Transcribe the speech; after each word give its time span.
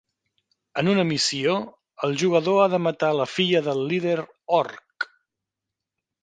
En 0.81 0.87
una 0.93 1.03
missió, 1.09 1.57
el 2.07 2.17
jugador 2.21 2.63
ha 2.63 2.65
de 2.75 2.79
matar 2.87 3.11
la 3.19 3.29
filla 3.35 3.61
del 3.69 3.85
líder 3.93 4.17
Orc. 4.63 5.07